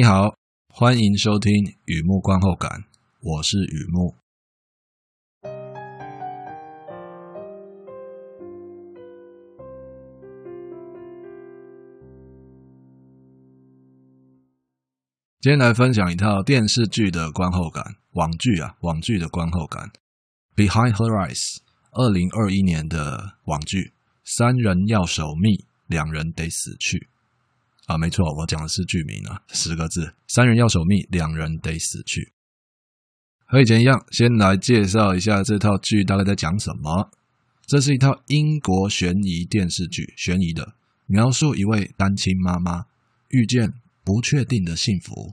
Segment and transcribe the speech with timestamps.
[0.00, 0.32] 你好，
[0.68, 1.52] 欢迎收听
[1.86, 2.84] 雨木观后感，
[3.20, 4.14] 我是雨木。
[15.40, 19.90] 今天来分享一套电视剧的观后感，网剧啊，网剧的观后感，
[20.54, 21.34] 《Behind Her Eyes》，
[21.90, 27.08] 二零二一年的网剧，三人要守密，两人得死去。
[27.88, 32.34] 啊，没错，我讲的是剧名啊，十个字：三人要守密，两人得死去。
[33.46, 37.10] 和以前一样，先来介绍一下这套剧大概在讲什么。
[37.66, 40.74] 这是一套英国悬疑电视剧，悬疑的，
[41.06, 42.84] 描述一位单亲妈妈
[43.28, 43.72] 遇见
[44.04, 45.32] 不确定的幸福，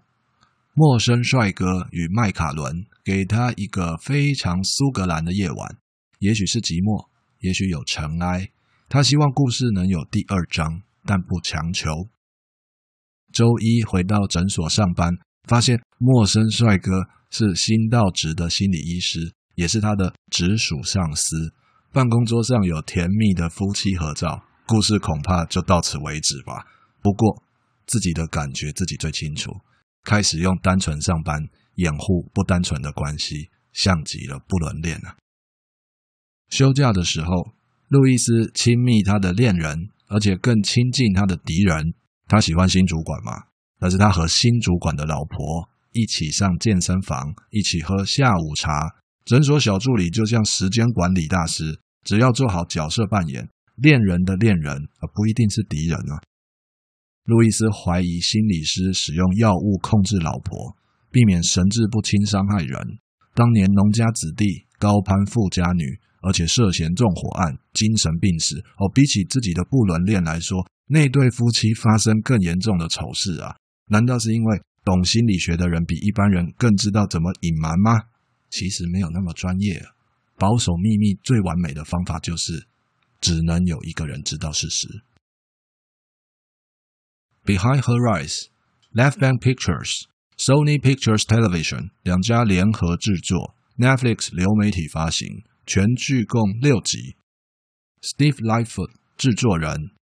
[0.74, 5.78] 陌生帅哥与麦卡伦给她一个非常苏格兰的夜晚，
[6.20, 7.10] 也许是寂寞，
[7.42, 8.50] 也许有尘埃。
[8.88, 12.08] 她希望故事能有第二章，但不强求。
[13.36, 21.54] 周一回到诊所上班，发现陌生帅哥是新到职的心理医师，也是他的直属上司。
[21.92, 26.66] 办公桌上有甜蜜的夫妻合照，故事恐怕就到此为止吧。
[27.02, 27.44] 不过
[27.86, 29.52] 自己的感觉自己最清楚，
[30.06, 31.38] 开始用单纯上班
[31.74, 35.18] 掩护不单纯的关系，像极了不伦恋啊。
[36.48, 37.52] 休假的时候，
[37.90, 41.94] 路易斯亲密他的恋人，而且更亲近他的敌人。
[42.28, 43.32] 他喜欢新主管嘛？
[43.80, 48.72] 但是他和新主管的老婆一起上健身房，一起喝下午茶。
[49.26, 56.22] 诊所小助理就像时间管理大师，只要做好角色扮演，恋人的恋人而不一定是敌人啊。
[57.26, 60.76] 路易斯怀疑心理师使用药物控制老婆，
[61.12, 62.78] 避免神志不清伤害人。
[63.34, 70.66] 当年农家子弟高攀富家女，而且涉嫌纵火案，精神病史哦，比起自己的不伦恋来说。
[70.88, 73.56] 那对夫妻发生更严重的丑事啊？
[73.88, 78.04] 难道是因为懂心理学的人比一般人更知道怎么隐瞒吗？
[78.50, 79.84] 其实没有那么专业。
[80.38, 82.68] 保守秘密最完美的方法就是，
[83.22, 85.04] 只能有一个人知道事实。
[87.46, 88.48] Behind Her Eyes、
[88.94, 90.04] Left Bank Pictures、
[90.38, 97.16] Sony Pictures Television 两家联合制作，Netflix 流媒体发行，全剧共六集。
[98.02, 99.95] Steve Lightfoot 制作人。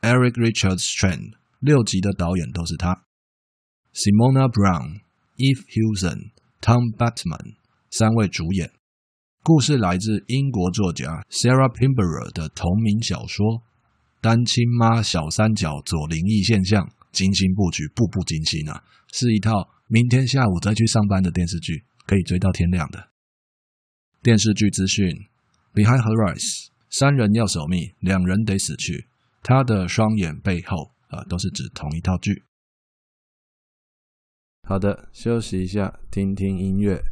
[0.00, 3.04] Eric Richard Strand 六集的导演都是他
[3.92, 5.00] ，Simona Brown、
[5.36, 7.56] Eve Hewson、Tom Bateman
[7.90, 8.70] 三位主演。
[9.42, 13.62] 故事来自英国作家 Sarah Pinborough 的同名小说。
[14.20, 18.84] 单亲妈小三角左灵异现象，精心布局，步步惊心啊！
[19.12, 19.50] 是一套
[19.88, 23.08] 明天下午再去上班的电视剧，可以追到天亮的。
[24.22, 25.08] 电视剧资讯
[25.74, 29.06] ：Behind Her Eyes，三人要守密，两人得死去。
[29.48, 32.44] 他的双眼背后，啊、呃，都是指同一套剧。
[34.68, 37.02] 好的，休息一下，听听音乐。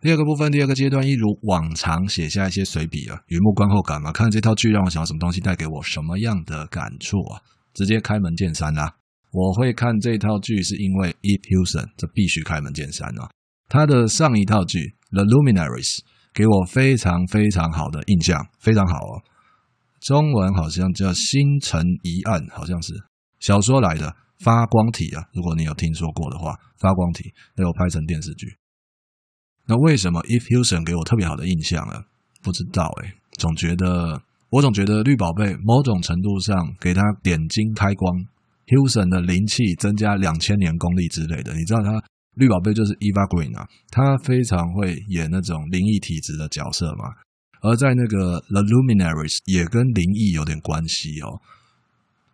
[0.00, 4.10] 第二个部分，第二个阶段，一如往常写下一些随笔啊，雨幕观后感嘛。
[4.10, 7.42] 看这套剧让我想到什么东西，带给我什么样的感触啊？
[7.74, 8.96] 直接开门见山啦！
[9.30, 13.28] 我会看这套剧是因为 Eve Hewson，这必须开门见山啊。
[13.68, 14.78] 他的上一套剧
[15.12, 15.98] 《The Luminaries》
[16.32, 19.22] 给我非常非常好的印象，非常好哦。
[20.00, 22.94] 中文好像叫《星辰疑案》，好像是
[23.38, 25.22] 小说来的发光体啊。
[25.34, 28.59] 如果你有听说过的话，发光体都有拍成电视剧。
[29.70, 32.02] 那为什么 Eve Hewson 给我特别好的印象呢？
[32.42, 38.12] 不知道诶，总觉得我总觉得绿宝贝某种程度上给他点睛开光
[38.66, 41.54] ，Hewson 的灵气增加两千年功力之类的。
[41.54, 42.02] 你知道他
[42.34, 47.04] 绿宝贝就是 Eva Green 啊，他非常会演那种灵异体质的角色嘛。
[47.62, 51.38] 而在那个 The Luminaries 也跟灵异有点关系哦。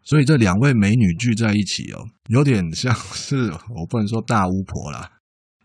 [0.04, 5.15] 所以这两位美女聚在一起哦，有点像是我不能说大巫婆啦，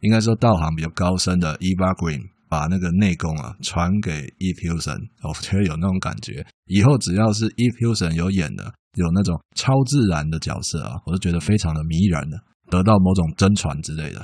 [0.01, 6.45] 应该说道行比较高深的 Eva Green 把那个内功啊传给 Eve Hewson，我觉得有那种感觉。
[6.65, 12.37] 以后只要是 Eve Hewson 有演的，有那种超自然的角色啊，我都觉得非常的迷人的，
[12.69, 14.21] 得到某种真传之类的。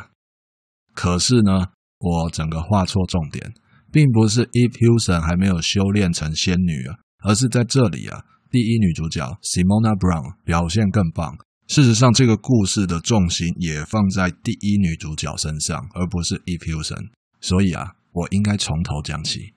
[0.94, 1.68] 可是呢，
[2.00, 3.54] 我整个画错重点，
[3.92, 8.26] 并不是 Eve Hewson 还没有修炼成仙女啊，而是在这里啊。
[8.50, 11.38] 第一女主角 Simona Brown 表现更棒。
[11.68, 17.10] 事实上，这个故事的重心也放在第一女主角身上，而不是 Eve Hewson。
[17.42, 19.54] 所以啊，我应该从头讲起。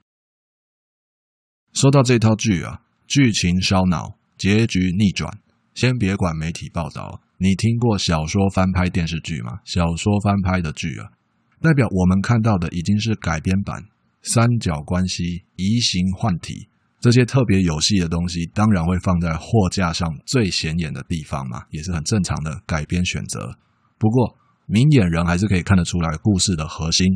[1.73, 5.39] 说到这套剧啊，剧情烧脑，结局逆转。
[5.73, 9.59] 先别管媒体报道，你听过小说翻拍电视剧吗？
[9.63, 11.13] 小说翻拍的剧啊，
[11.61, 13.85] 代表我们看到的已经是改编版，
[14.21, 16.67] 三角关系，移形换体。
[17.01, 23.57] 这些特别有戏的东西，当然会放在货架上最显眼的地方嘛，也是很正常的改编选择。
[23.97, 24.37] 不过，
[24.67, 27.07] 明眼人还是可以看得出来故事的核心。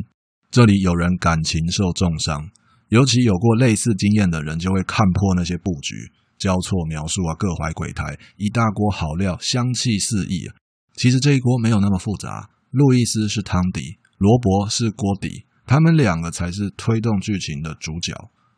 [0.50, 2.50] 这里有人感情受重伤，
[2.88, 5.94] 尤其有过类似经验的人，就会看破那些布局、
[6.36, 10.50] 交错描述啊，各怀鬼胎，一大锅好料，香气四溢。
[10.96, 12.50] 其实这一锅没有那么复杂。
[12.70, 18.12] 路易斯是汤底，罗伯是锅底，他们两个才是推动剧情的主角。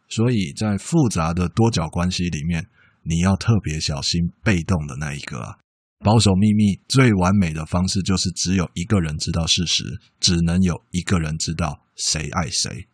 [0.09, 2.67] 所以在复杂的多角关系里面，
[3.03, 5.59] 你要特别小心被动的那一个啊。
[6.01, 12.87] 保守秘密最完美的方式就是只有一个人知道事实，只能有一个人知道谁爱谁。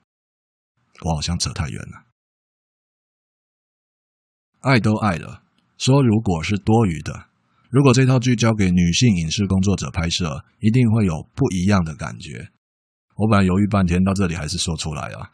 [1.05, 2.06] 我好像扯太远了。
[4.61, 5.43] 爱都爱了，
[5.76, 7.26] 说如果是多余的，
[7.69, 12.49] 如果这套剧交给女性影视工作者拍摄，一定会有不一样的感觉。
[13.16, 15.31] 我本来犹豫半天，到这里还是说出来啊。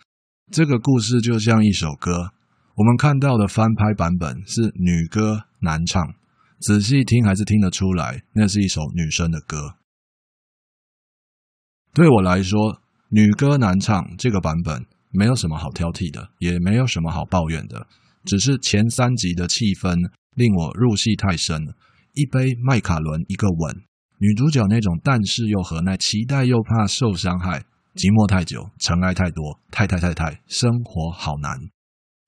[0.52, 2.32] 这个故事就像一首歌，
[2.75, 6.02] 我们看到的翻拍版本是女歌男唱，
[6.58, 9.76] 仔细听还是听得出来，那是一首女生的歌。
[11.94, 17.87] 对我来说，女歌男唱这个版本没有什么好挑剔的，也没有什么好抱怨的，
[18.25, 19.94] 只是前三集的气氛
[20.35, 21.62] 令我入戏太深。
[22.14, 23.76] 一杯麦卡伦，一个吻，
[24.19, 27.67] 女主角那种但是又何奈，期待又怕受伤害。
[27.95, 31.59] 寂寞太久，尘埃太多，太太太太，生活好难。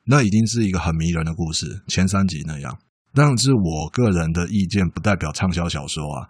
[0.05, 2.79] 那已经是一个很迷人的故事，前三集那样。
[3.15, 6.29] 但是我个人的意见，不代表畅销小说啊。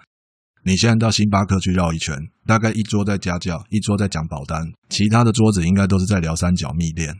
[0.64, 7.14] 你现在到星巴克去绕一圈，大概一桌在家教，一桌在讲保单，其他的桌子应该都是在聊三角密恋。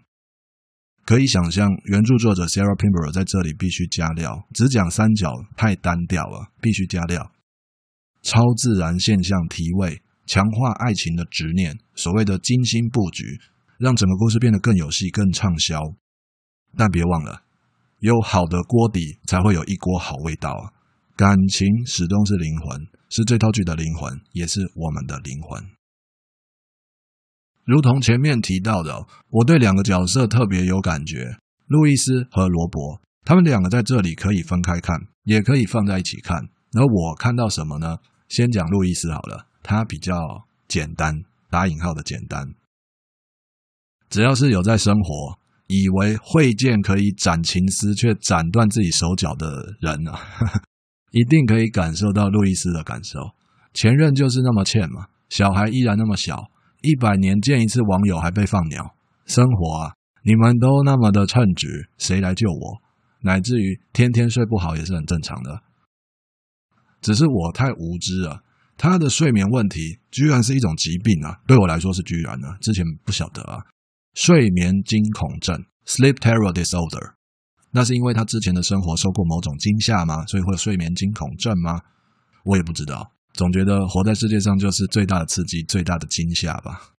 [1.05, 7.33] 可以想象，原著作者 Sarah Pimber 在这里必须加料，只讲三角太单调了，必须加料。
[8.23, 10.03] 超自然现象提味。
[10.27, 13.41] 强化爱情的执念，所谓的精心布局，
[13.79, 15.81] 让整个故事变得更有戏、更畅销。
[16.77, 17.43] 但别忘了，
[17.99, 20.73] 有好的锅底，才会有一锅好味道啊！
[21.15, 25.63] 感情始终是灵魂，是这套剧的灵魂，也是我们的灵魂。
[27.65, 31.37] 如同前面提到的，我对两个角色特别有感觉，
[31.67, 36.49] 路易斯和罗伯，他们两个在这里可以分开看，也可以放在一起看。
[36.73, 37.99] 而我看到什么呢？
[38.29, 39.47] 先讲路易斯好了。
[39.63, 40.15] 他比较
[40.69, 42.55] 简单，打引号的简单。
[44.09, 45.39] 只要是有在生活，
[45.69, 50.19] 以为会剑可以斩情丝，却斩断自己手脚的人啊，
[51.13, 53.19] 一定可以感受到路易斯的感受。
[53.73, 56.51] 前任就是那么欠嘛，小孩依然那么小，
[56.83, 58.95] 一百年见一次网友还被放鸟。
[59.25, 62.83] 生活啊，你们都那么的称职，谁来救我？
[63.21, 65.63] 乃至于天天睡不好也是很正常的。
[67.01, 68.43] 只是我太无知了。
[68.83, 71.39] 他的睡眠问题居然是一种疾病啊！
[71.47, 73.63] 对我来说是居然呢，之前不晓得啊。
[74.15, 77.15] 睡眠惊恐症 （Sleep Terror Disorder），
[77.71, 80.27] 那是因为他之前的生活受过某种惊吓吗？
[80.27, 81.81] 所以会有睡眠惊恐症吗？
[82.45, 83.13] 我也不知道。
[83.35, 86.91] 总觉得活在世界上就是最大的刺激、最大的惊吓吧。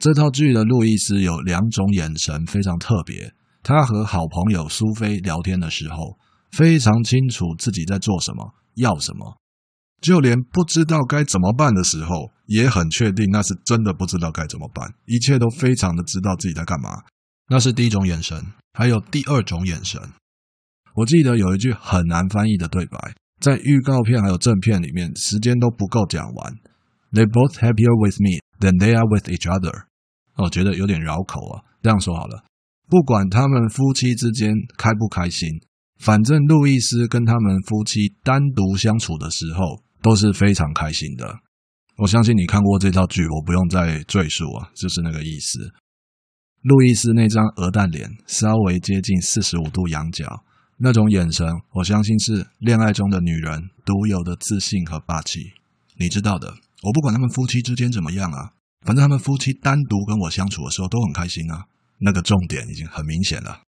[0.00, 3.32] 这套剧的路易斯有两种眼神非常特别。
[3.62, 6.18] 他和好朋友苏菲聊天的时候，
[6.50, 9.38] 非常清楚自己在做什么，要什么。
[10.00, 14.94] 就连不知道该怎么办的时候，也很确定那是真的不知道该怎么办。
[15.06, 17.02] 一切都非常的知道自己在干嘛。
[17.48, 20.00] 那是第一种眼神，还有第二种眼神。
[20.94, 26.54] 我记得有一句很难翻译的对白，在预告片还有正片里面，时间都不够讲完。
[27.12, 29.84] They both happier with me than they are with each other。
[30.36, 31.64] 我觉得有点绕口啊。
[31.82, 32.42] 这样说好了，
[32.88, 35.48] 不管他们夫妻之间开不开心，
[35.98, 39.84] 反正路易斯跟他们夫妻单独相处的时候。
[40.02, 41.40] 都是非常开心的。
[41.96, 45.72] 我相信你看过这套剧，我不用再赘述啊，就是那个意思。
[46.62, 50.44] 路易斯那张鹅蛋脸，稍微接近四十五度仰角，
[50.76, 55.40] 那种眼神，我相信是恋爱中的女人独有的自信和霸气。
[55.98, 58.52] 你知道的，我不管他们夫妻之间怎么样啊，
[58.86, 61.64] 反正他们夫妻单独跟我相处的时候都很开心啊。
[61.98, 63.62] 那个重点已经很明显了。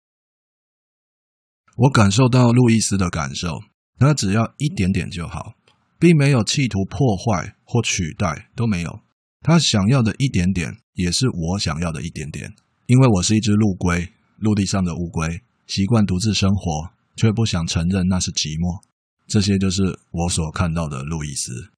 [1.76, 3.60] 我感受到路易斯的感受，
[3.98, 5.54] 他只要一点点就好，
[5.98, 9.00] 并没有企图破坏或取代，都没有。
[9.42, 12.54] 他想要的一点点，也是我想要的一点点。
[12.86, 18.82] 因为我是一只陆龟，陆地上的乌龟，习惯独自生活，却不想承认那是寂寞。
[19.26, 21.72] 这些就是我所看到的路易斯。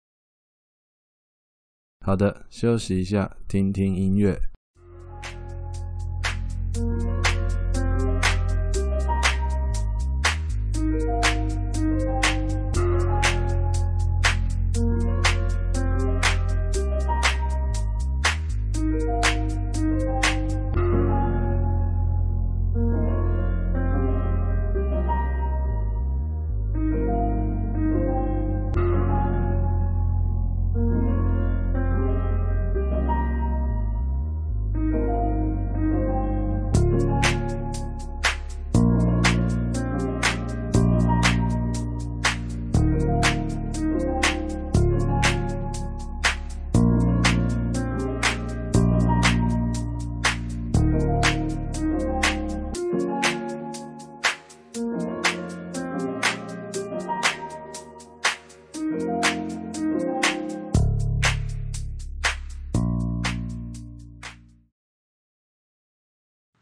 [2.07, 4.41] 好的，休息一下，听听音乐。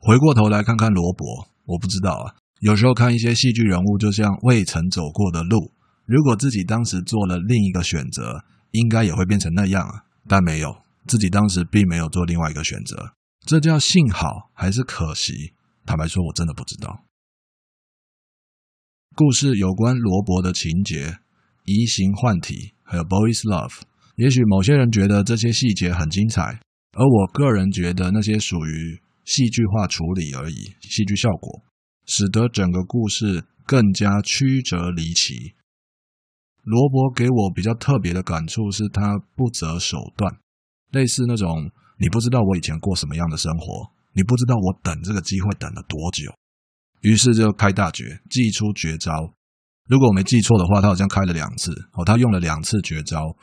[0.07, 2.37] 回过头来看看罗伯，我不知道啊。
[2.61, 5.73] 有时候看一些戏剧人物，就像未曾走过的路。
[6.05, 10.05] 如果自己当时做了另一个选择，应该也会变成那样啊。
[10.29, 10.77] 但没有，
[11.09, 13.15] 自己当时并没有做另外一个选择。
[13.45, 15.55] 这叫幸好还是可惜？
[15.85, 17.03] 坦白说，我真的不知道。
[19.17, 21.19] 故事有关罗伯的情节、
[21.65, 23.81] 移形换体，还有 boys love。
[24.15, 26.61] 也许某些人觉得这些细节很精彩，
[26.93, 29.01] 而我个人觉得那些属于。
[29.26, 31.62] 戏剧化处理而已，戏剧效果
[32.06, 35.54] 使得整个故事更加曲折离奇。
[36.62, 40.33] 罗伯给我比较特别的感触是他不择手段，
[40.92, 46.33] 类似那种你不知道我以前过什么样的生活，你不知道我等这个机会等了多久，
[47.02, 49.12] 于是就开大绝，祭出绝招。
[49.88, 53.37] 如果我没记错的话，他好像开了两次哦，他用了两次绝招。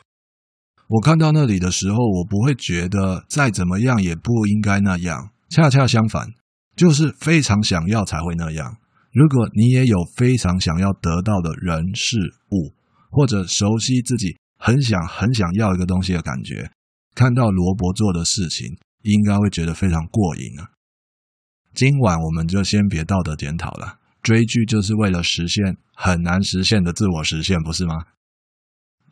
[0.88, 5.30] 我看到那里的时候，我不会觉得再怎么样也不应该那样。
[5.54, 6.34] 恰恰相反，
[6.74, 8.76] 就是非常想要才会那样。
[9.12, 12.18] 如果你也有非常想要得到的人事
[12.50, 12.74] 物，
[13.08, 16.72] 或者熟悉自己很想很想要一个东西的感觉，
[17.14, 20.72] 看到罗伯做的事情，应该会觉得非常过瘾啊。
[21.72, 28.06] 今晚我们就先别道德检讨了，追剧就是为了实现很难实现的自我实现，不是吗？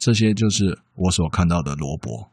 [0.00, 2.32] 这些就是我所看到的罗伯。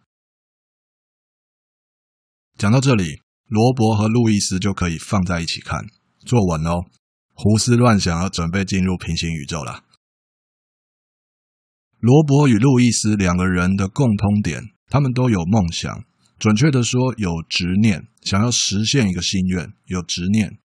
[2.57, 3.21] 讲到这里。
[3.49, 5.87] 罗伯和路易斯就可以放在一起看，
[6.19, 6.85] 坐稳喽，
[7.33, 9.85] 胡思乱想，要准备进入平行宇宙了。
[11.99, 16.05] 罗伯与路易斯两个人的共通点，他们都有梦想，
[16.37, 20.59] 准确的说有执念，想要实现一个心愿，有执念。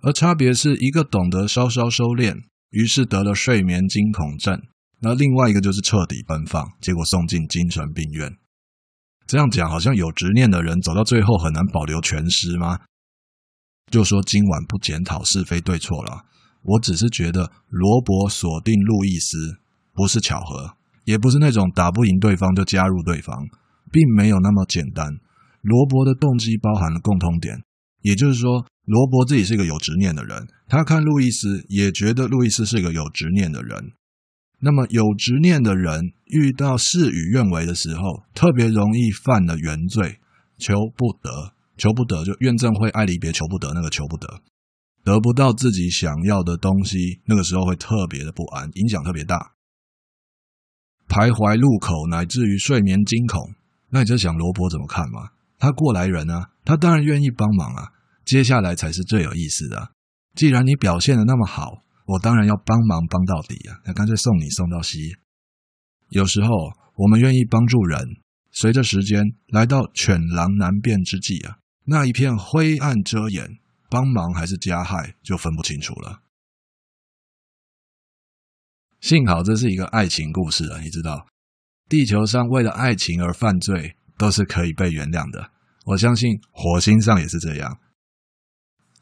[0.00, 4.60] 而差别是一个懂得稍稍收敛，于是得了睡眠惊恐症；
[5.00, 8.38] 那另外一个就是彻底奔放，结果送进精神病院。
[9.28, 12.78] 这样讲好像有执念的人走到最后很难保留全尸吗？
[13.90, 16.24] 就说今晚不检讨是非对错了，
[16.62, 19.60] 我只是觉得罗伯锁定路易斯
[19.92, 23.36] 不是巧合，也不是那种打不赢对方就加入对方，
[23.92, 25.06] 并没有那么简单。
[25.60, 27.54] 罗伯的动机包含了共通点，
[28.00, 33.92] 也就是说，罗伯自己是一个有执念的人，他看路易斯也觉得路易斯是个有执念的人。
[34.60, 40.18] 那么有执念的人遇到事与愿违的时候，特别容易犯了原罪，
[40.58, 44.42] 求不得，求不得就怨憎会爱离别，求不得那个求不得，
[45.04, 49.52] 得不到自己想要的东西，那个时候会特别的不安，影响特别大，
[51.08, 53.54] 徘徊路口乃至于睡眠惊恐。
[53.90, 55.30] 那你就想罗伯怎么看嘛？
[55.58, 57.92] 他过来人啊，他当然愿意帮忙啊。
[58.24, 59.92] 接下来才是最有意思的，
[60.34, 61.84] 既然你表现的那么好。
[62.08, 63.80] 我当然要帮忙帮到底啊！
[63.84, 65.14] 那干脆送你送到西。
[66.08, 66.48] 有时候
[66.94, 68.00] 我们愿意帮助人，
[68.50, 73.58] 随着时间来到犬狼难辨之际啊，那一片灰暗遮掩，
[73.90, 76.22] 帮忙还是加害就分不清楚了。
[79.00, 81.26] 幸好这是一个爱情故事啊，你知道，
[81.90, 85.50] 地球上为了爱情而犯罪都是可以被原谅的。
[85.84, 87.78] 我相信火星上也是这样。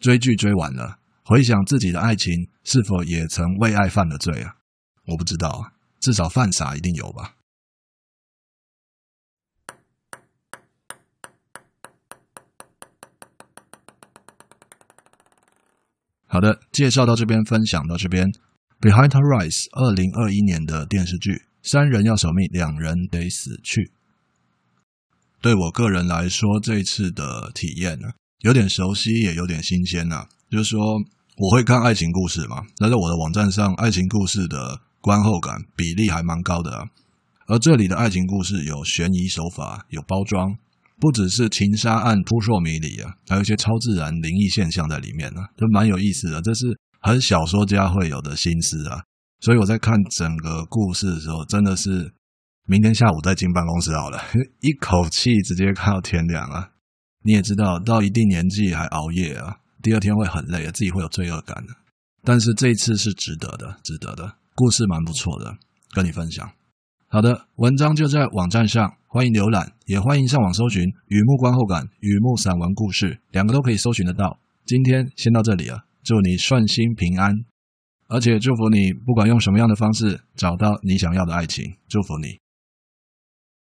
[0.00, 0.98] 追剧追完了。
[1.28, 4.58] 回想自己的爱情是否也曾为爱犯了罪啊？
[5.06, 7.34] 我不知道啊，至少犯傻一定有吧。
[16.28, 18.30] 好的，介绍到这边，分享到这边。
[18.80, 23.90] Behind the Rise 二零二一年的电视剧，三人要守密，两人得死去。
[25.40, 28.10] 对我个人来说，这次的体验呢，
[28.42, 30.28] 有点熟悉，也有点新鲜呐。
[30.48, 31.02] 就是说，
[31.36, 36.84] 我会看爱情故事嘛，那在我的网站上，爱情故事的观后感比例还蛮高的啊。
[37.46, 40.56] 而这里的爱情故事有悬疑手法，有包装。
[40.98, 46.40] 不只是情杀案扑朔迷离啊，还有一些超自然灵异现象在里面呢、啊，就蛮有意思的。
[46.40, 46.64] 这是
[47.02, 49.02] 很小说家会有的心思啊。
[49.40, 52.10] 所以我在看整个故事的时候，真的是
[52.66, 54.18] 明天下午再进办公室好了，
[54.62, 56.70] 一口气直接看到天亮啊。
[57.22, 61.72] 你也知道，到一定年纪还熬夜啊，第二天会很累，自己会有罪恶感的。
[62.24, 64.36] 但是这一次是值得的，值得的。
[64.54, 65.56] 故事蛮不错的，
[65.92, 66.50] 跟你分享。
[67.08, 74.40] 好的，文章就在网站上，欢迎浏览，也欢迎上网搜寻《雨幕观后感》《雨幕散文故事》，两个都可以搜寻得到。
[74.64, 77.32] 今天先到这里了，祝你顺心平安，
[78.08, 82.38] 而且祝福你不管用什么样的方式找到你想要的爱情，祝福你。